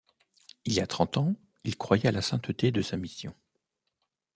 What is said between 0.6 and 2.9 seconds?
Il y a trente ans, il croyait à la sainteté de